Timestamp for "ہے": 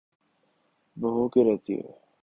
1.79-1.91